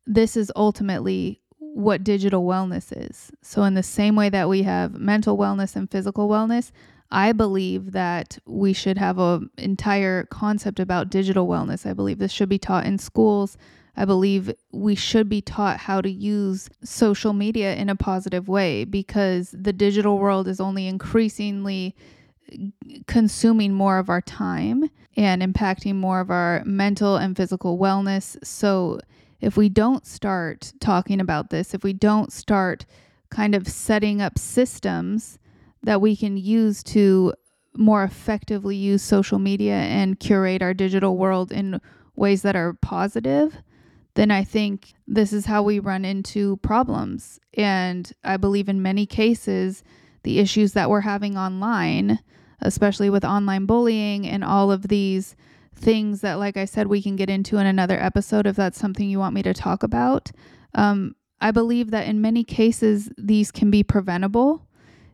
[0.06, 3.30] this is ultimately what digital wellness is.
[3.40, 6.70] So, in the same way that we have mental wellness and physical wellness,
[7.12, 11.84] I believe that we should have an entire concept about digital wellness.
[11.84, 13.58] I believe this should be taught in schools.
[13.94, 18.84] I believe we should be taught how to use social media in a positive way
[18.84, 21.94] because the digital world is only increasingly
[23.06, 28.42] consuming more of our time and impacting more of our mental and physical wellness.
[28.42, 29.00] So,
[29.42, 32.86] if we don't start talking about this, if we don't start
[33.28, 35.38] kind of setting up systems
[35.82, 37.32] that we can use to
[37.76, 41.80] more effectively use social media and curate our digital world in
[42.14, 43.62] ways that are positive,
[44.14, 47.40] then I think this is how we run into problems.
[47.54, 49.82] And I believe in many cases,
[50.22, 52.18] the issues that we're having online,
[52.60, 55.34] especially with online bullying and all of these
[55.74, 59.08] things that, like I said, we can get into in another episode if that's something
[59.08, 60.30] you want me to talk about.
[60.74, 64.66] Um, I believe that in many cases, these can be preventable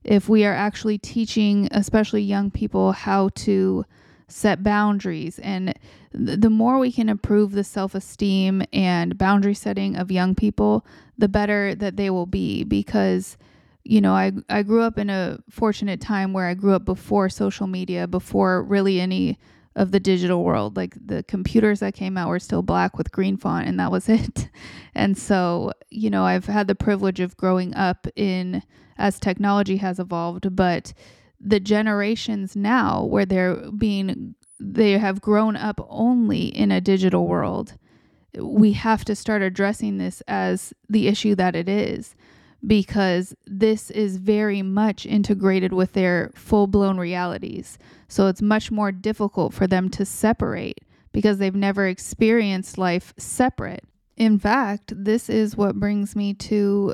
[0.08, 3.84] if we are actually teaching, especially young people, how to
[4.26, 5.38] set boundaries.
[5.40, 5.74] And
[6.16, 10.86] th- the more we can improve the self esteem and boundary setting of young people,
[11.18, 13.36] the better that they will be because
[13.84, 17.30] you know, I, I grew up in a fortunate time where I grew up before
[17.30, 19.38] social media, before really any
[19.76, 20.76] of the digital world.
[20.76, 24.06] Like the computers that came out were still black with green font, and that was
[24.10, 24.50] it.
[24.94, 28.62] And so, you know, I've had the privilege of growing up in
[28.98, 30.92] as technology has evolved, but
[31.40, 37.74] the generations now where they're being, they have grown up only in a digital world.
[38.36, 42.14] We have to start addressing this as the issue that it is
[42.66, 47.78] because this is very much integrated with their full blown realities.
[48.08, 50.80] So it's much more difficult for them to separate
[51.12, 53.84] because they've never experienced life separate.
[54.18, 56.92] In fact, this is what brings me to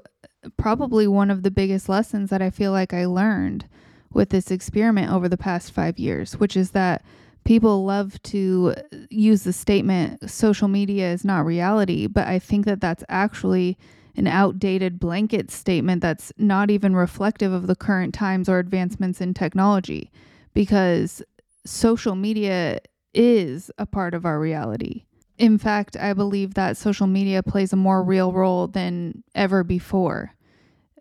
[0.59, 3.67] probably one of the biggest lessons that I feel like I learned
[4.13, 7.03] with this experiment over the past five years, which is that
[7.45, 8.75] people love to
[9.09, 13.79] use the statement social media is not reality, but I think that that's actually
[14.17, 19.33] an outdated blanket statement that's not even reflective of the current times or advancements in
[19.33, 20.13] technology
[20.53, 21.23] because
[21.65, 22.81] social media
[23.15, 25.05] is a part of our reality.
[25.37, 30.35] In fact, I believe that social media plays a more real role than ever before.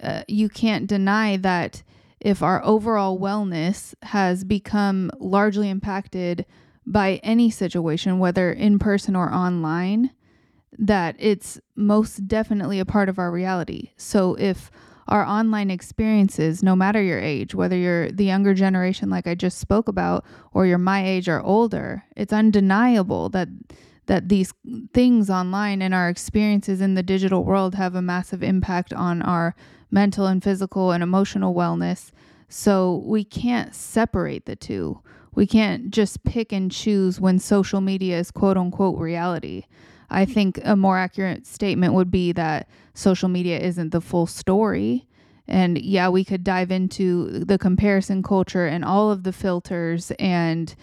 [0.01, 1.83] Uh, you can't deny that
[2.19, 6.45] if our overall wellness has become largely impacted
[6.85, 10.11] by any situation, whether in person or online,
[10.77, 13.91] that it's most definitely a part of our reality.
[13.97, 14.71] So if
[15.07, 19.59] our online experiences, no matter your age, whether you're the younger generation like I just
[19.59, 23.49] spoke about or you're my age or older, it's undeniable that
[24.07, 24.53] that these
[24.93, 29.55] things online and our experiences in the digital world have a massive impact on our
[29.91, 32.11] mental and physical and emotional wellness.
[32.49, 35.01] So we can't separate the two.
[35.33, 39.63] We can't just pick and choose when social media is quote unquote reality.
[40.09, 45.07] I think a more accurate statement would be that social media isn't the full story.
[45.47, 50.73] And yeah, we could dive into the comparison culture and all of the filters and,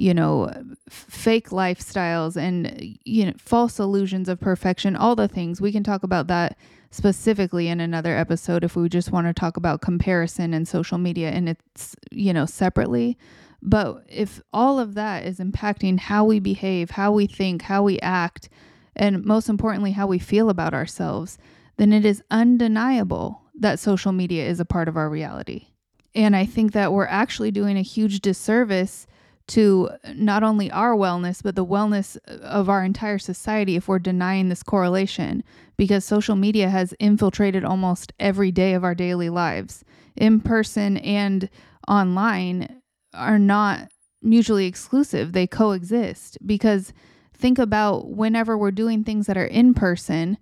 [0.00, 0.50] you know,
[0.88, 5.60] fake lifestyles and, you know, false illusions of perfection, all the things.
[5.60, 6.56] We can talk about that
[6.90, 11.28] specifically in another episode if we just want to talk about comparison and social media
[11.28, 13.18] and it's, you know, separately.
[13.60, 18.00] But if all of that is impacting how we behave, how we think, how we
[18.00, 18.48] act,
[18.96, 21.36] and most importantly, how we feel about ourselves,
[21.76, 25.66] then it is undeniable that social media is a part of our reality.
[26.14, 29.06] And I think that we're actually doing a huge disservice
[29.50, 34.48] to not only our wellness, but the wellness of our entire society if we're denying
[34.48, 35.42] this correlation
[35.76, 39.84] because social media has infiltrated almost every day of our daily lives.
[40.16, 41.50] In person and
[41.88, 42.80] online
[43.12, 43.90] are not
[44.22, 46.92] mutually exclusive, they coexist because
[47.34, 50.38] think about whenever we're doing things that are in person,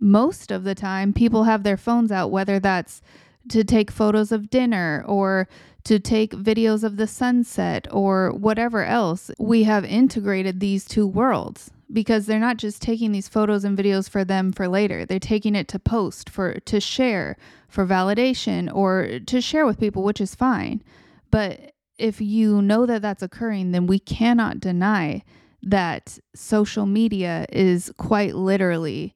[0.00, 3.02] most of the time people have their phones out, whether that's
[3.50, 5.48] to take photos of dinner or
[5.84, 9.30] to take videos of the sunset or whatever else.
[9.38, 14.10] We have integrated these two worlds because they're not just taking these photos and videos
[14.10, 15.04] for them for later.
[15.04, 17.36] They're taking it to post for to share
[17.68, 20.82] for validation or to share with people, which is fine.
[21.30, 25.22] But if you know that that's occurring, then we cannot deny
[25.62, 29.14] that social media is quite literally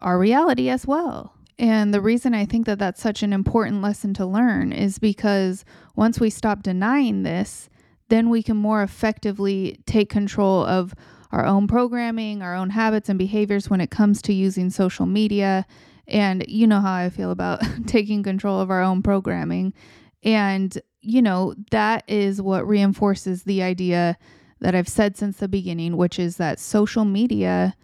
[0.00, 1.34] our reality as well.
[1.58, 5.64] And the reason I think that that's such an important lesson to learn is because
[5.96, 7.68] once we stop denying this,
[8.08, 10.94] then we can more effectively take control of
[11.32, 15.66] our own programming, our own habits and behaviors when it comes to using social media.
[16.06, 19.74] And you know how I feel about taking control of our own programming.
[20.22, 24.16] And, you know, that is what reinforces the idea
[24.60, 27.74] that I've said since the beginning, which is that social media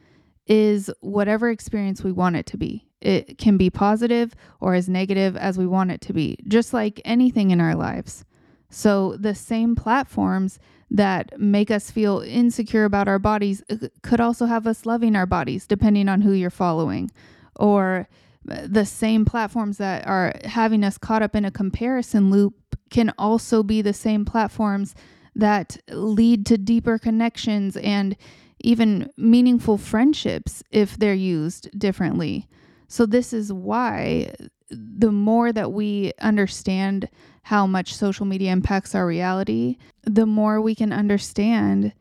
[0.46, 2.83] is whatever experience we want it to be.
[3.04, 7.00] It can be positive or as negative as we want it to be, just like
[7.04, 8.24] anything in our lives.
[8.70, 10.58] So, the same platforms
[10.90, 15.26] that make us feel insecure about our bodies uh, could also have us loving our
[15.26, 17.10] bodies, depending on who you're following.
[17.56, 18.08] Or
[18.50, 22.54] uh, the same platforms that are having us caught up in a comparison loop
[22.90, 24.94] can also be the same platforms
[25.34, 28.16] that lead to deeper connections and
[28.60, 32.48] even meaningful friendships if they're used differently.
[32.88, 34.32] So, this is why
[34.70, 37.08] the more that we understand
[37.42, 41.92] how much social media impacts our reality, the more we can understand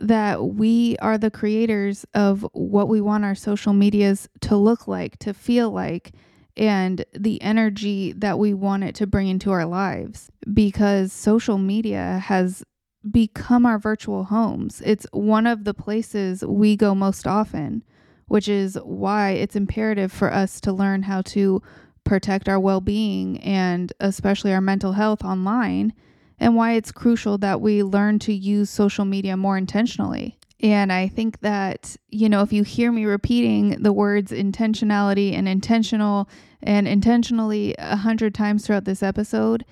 [0.00, 5.18] that we are the creators of what we want our social medias to look like,
[5.18, 6.12] to feel like,
[6.56, 10.30] and the energy that we want it to bring into our lives.
[10.52, 12.62] Because social media has
[13.10, 14.82] become our virtual homes.
[14.84, 17.82] It's one of the places we go most often,
[18.26, 21.62] which is why it's imperative for us to learn how to
[22.04, 25.92] protect our well being and especially our mental health online,
[26.38, 30.38] and why it's crucial that we learn to use social media more intentionally.
[30.60, 35.48] And I think that, you know, if you hear me repeating the words intentionality and
[35.48, 36.28] intentional
[36.62, 39.64] and intentionally a hundred times throughout this episode,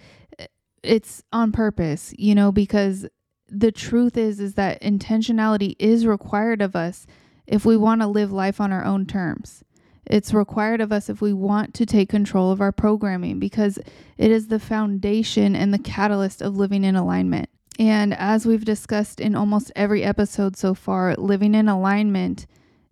[0.82, 3.06] it's on purpose, you know, because
[3.48, 7.06] the truth is is that intentionality is required of us
[7.46, 9.62] if we want to live life on our own terms.
[10.06, 13.78] It's required of us if we want to take control of our programming because
[14.18, 17.48] it is the foundation and the catalyst of living in alignment.
[17.78, 22.46] And as we've discussed in almost every episode so far, living in alignment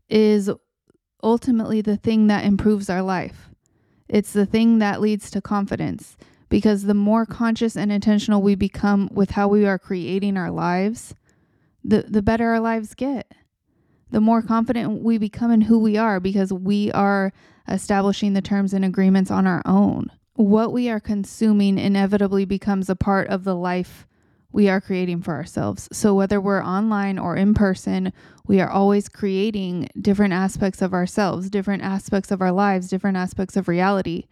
[0.08, 0.50] is
[1.22, 3.50] ultimately the thing that improves our life.
[4.08, 6.16] It's the thing that leads to confidence
[6.48, 11.14] because the more conscious and intentional we become with how we are creating our lives,
[11.84, 13.32] the, the better our lives get.
[14.10, 17.32] The more confident we become in who we are because we are
[17.68, 20.10] establishing the terms and agreements on our own.
[20.34, 24.06] What we are consuming inevitably becomes a part of the life
[24.52, 25.88] we are creating for ourselves.
[25.92, 28.12] So, whether we're online or in person,
[28.46, 33.56] we are always creating different aspects of ourselves, different aspects of our lives, different aspects
[33.56, 34.26] of reality.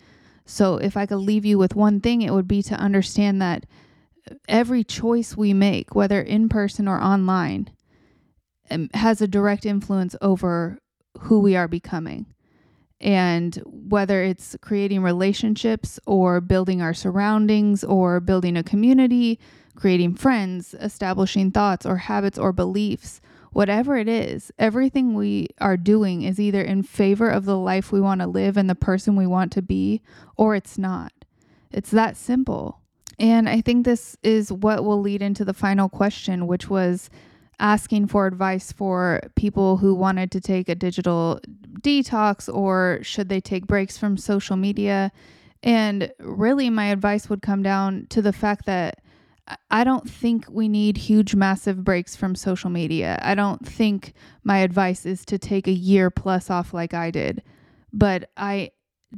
[0.44, 3.64] So, if I could leave you with one thing, it would be to understand that
[4.48, 7.70] every choice we make, whether in person or online,
[8.70, 10.78] Um, has a direct influence over
[11.20, 12.26] who we are becoming.
[13.00, 19.38] And whether it's creating relationships or building our surroundings or building a community,
[19.76, 23.20] creating friends, establishing thoughts or habits or beliefs,
[23.52, 28.00] whatever it is, everything we are doing is either in favor of the life we
[28.00, 30.02] want to live and the person we want to be,
[30.36, 31.12] or it's not.
[31.70, 32.80] It's that simple.
[33.18, 37.10] And I think this is what will lead into the final question, which was
[37.60, 41.40] asking for advice for people who wanted to take a digital
[41.80, 45.10] detox or should they take breaks from social media.
[45.62, 49.00] And really, my advice would come down to the fact that
[49.70, 53.18] I don't think we need huge, massive breaks from social media.
[53.22, 54.12] I don't think
[54.44, 57.42] my advice is to take a year plus off like I did.
[57.92, 58.72] But I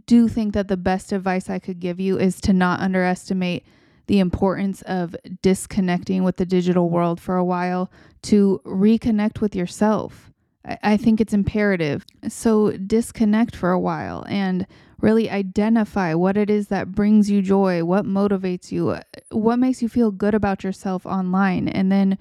[0.06, 3.64] do think that the best advice I could give you is to not underestimate
[4.10, 7.92] the importance of disconnecting with the digital world for a while
[8.22, 10.32] to reconnect with yourself.
[10.64, 12.04] I, think it's imperative.
[12.28, 14.66] So disconnect for a while and
[15.00, 18.96] really identify what it is that brings you joy, what motivates you,
[19.28, 22.18] what makes you feel good about yourself online, and then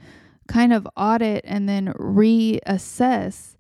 [0.48, 3.56] kind of audit and then reassess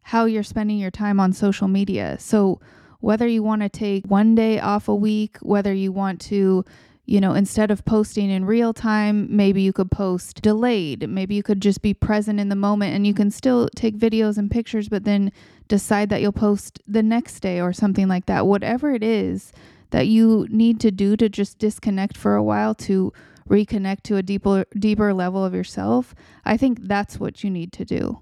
[0.00, 2.16] how you're spending your time on social media.
[2.18, 2.62] So,
[3.00, 6.64] whether you want to take one day off a week, whether you want to
[7.06, 11.08] you know, instead of posting in real time, maybe you could post delayed.
[11.08, 14.38] Maybe you could just be present in the moment and you can still take videos
[14.38, 15.30] and pictures, but then
[15.68, 18.46] decide that you'll post the next day or something like that.
[18.46, 19.52] Whatever it is
[19.90, 23.12] that you need to do to just disconnect for a while to
[23.48, 27.84] reconnect to a deeper deeper level of yourself, I think that's what you need to
[27.84, 28.20] do.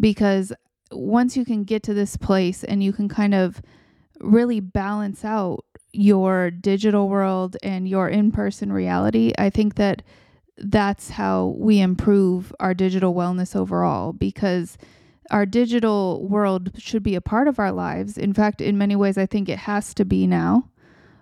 [0.00, 0.50] Because
[0.90, 3.60] once you can get to this place and you can kind of
[4.20, 5.64] really balance out
[5.94, 10.02] your digital world and your in person reality, I think that
[10.58, 14.76] that's how we improve our digital wellness overall because
[15.30, 18.18] our digital world should be a part of our lives.
[18.18, 20.68] In fact, in many ways, I think it has to be now.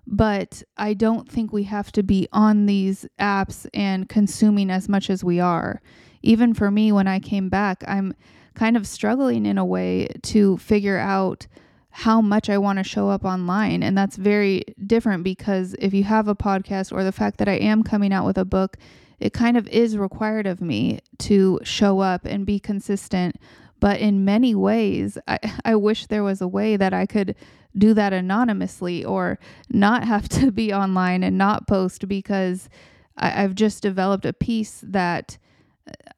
[0.05, 5.09] But I don't think we have to be on these apps and consuming as much
[5.09, 5.81] as we are.
[6.23, 8.15] Even for me, when I came back, I'm
[8.55, 11.47] kind of struggling in a way to figure out
[11.93, 13.83] how much I want to show up online.
[13.83, 17.55] And that's very different because if you have a podcast or the fact that I
[17.55, 18.79] am coming out with a book,
[19.21, 23.37] it kind of is required of me to show up and be consistent.
[23.79, 27.37] But in many ways, I, I wish there was a way that I could
[27.77, 29.39] do that anonymously or
[29.71, 32.69] not have to be online and not post because
[33.19, 35.37] I, I've just developed a peace that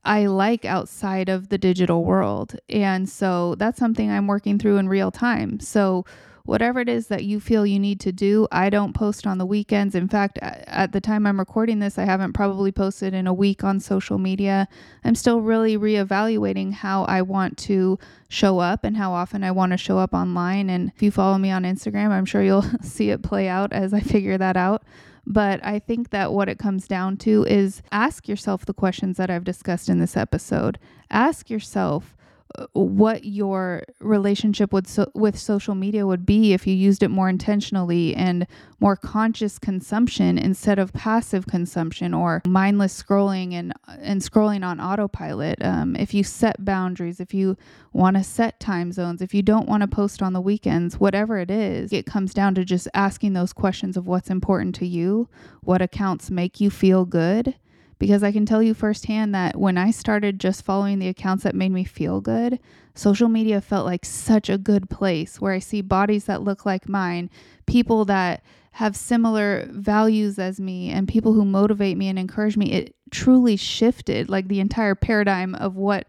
[0.04, 2.56] I like outside of the digital world.
[2.68, 5.60] And so that's something I'm working through in real time.
[5.60, 6.04] So,
[6.44, 9.46] whatever it is that you feel you need to do, I don't post on the
[9.46, 9.94] weekends.
[9.94, 13.64] In fact, at the time I'm recording this, I haven't probably posted in a week
[13.64, 14.68] on social media.
[15.04, 17.98] I'm still really reevaluating how I want to
[18.28, 20.68] show up and how often I want to show up online.
[20.68, 23.94] And if you follow me on Instagram, I'm sure you'll see it play out as
[23.94, 24.82] I figure that out.
[25.27, 29.31] But I think that what it comes down to is ask yourself the questions that
[29.31, 30.79] I've discussed in this episode.
[31.11, 32.16] Ask yourself,
[32.72, 37.28] what your relationship with so, with social media would be if you used it more
[37.28, 38.46] intentionally and
[38.80, 45.62] more conscious consumption instead of passive consumption or mindless scrolling and and scrolling on autopilot.
[45.64, 47.57] Um, if you set boundaries, if you
[47.92, 51.38] want to set time zones, if you don't want to post on the weekends, whatever
[51.38, 55.28] it is, it comes down to just asking those questions of what's important to you,
[55.62, 57.55] what accounts make you feel good
[57.99, 61.55] because I can tell you firsthand that when I started just following the accounts that
[61.55, 62.59] made me feel good,
[62.95, 66.88] social media felt like such a good place where I see bodies that look like
[66.88, 67.30] mine,
[67.66, 68.42] people that
[68.72, 72.72] have similar values as me, and people who motivate me and encourage me.
[72.72, 76.09] It truly shifted like the entire paradigm of what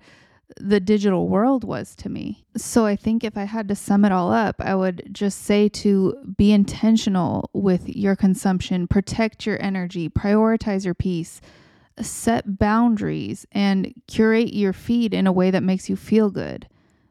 [0.59, 2.45] the digital world was to me.
[2.57, 5.69] So I think if I had to sum it all up, I would just say
[5.69, 11.41] to be intentional with your consumption, protect your energy, prioritize your peace
[12.01, 16.67] set boundaries and curate your feed in a way that makes you feel good.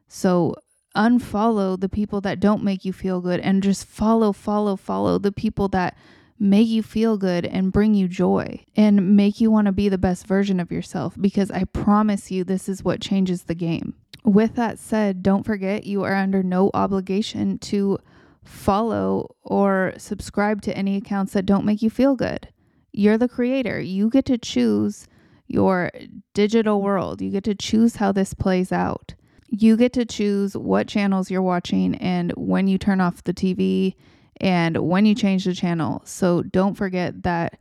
[0.07, 0.55] So
[0.95, 5.31] unfollow the people that don't make you feel good and just follow, follow, follow the
[5.31, 5.97] people that
[6.39, 9.97] make you feel good and bring you joy and make you want to be the
[9.97, 13.95] best version of yourself because I promise you this is what changes the game.
[14.23, 17.99] With that said, don't forget you are under no obligation to
[18.43, 22.49] follow or subscribe to any accounts that don't make you feel good.
[22.97, 23.79] You're the creator.
[23.79, 25.07] You get to choose
[25.47, 25.91] your
[26.33, 27.21] digital world.
[27.21, 29.13] You get to choose how this plays out.
[29.49, 33.95] You get to choose what channels you're watching and when you turn off the TV
[34.39, 36.03] and when you change the channel.
[36.05, 37.59] So don't forget that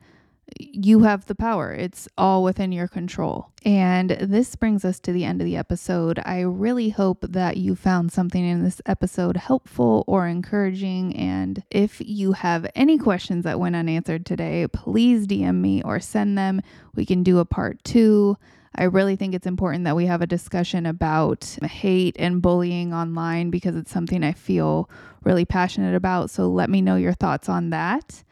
[0.58, 1.72] you have the power.
[1.72, 3.50] It's all within your control.
[3.64, 6.20] And this brings us to the end of the episode.
[6.24, 11.16] I really hope that you found something in this episode helpful or encouraging.
[11.16, 16.36] And if you have any questions that went unanswered today, please DM me or send
[16.36, 16.60] them.
[16.94, 18.36] We can do a part two.
[18.76, 23.50] I really think it's important that we have a discussion about hate and bullying online
[23.50, 24.90] because it's something I feel
[25.22, 26.28] really passionate about.
[26.28, 28.23] So let me know your thoughts on that.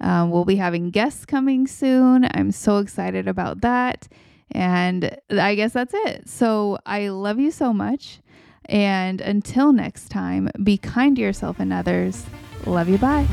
[0.00, 2.26] Um, we'll be having guests coming soon.
[2.32, 4.08] I'm so excited about that.
[4.52, 6.28] And I guess that's it.
[6.28, 8.20] So I love you so much.
[8.64, 12.24] And until next time, be kind to yourself and others.
[12.66, 12.98] Love you.
[12.98, 13.26] Bye.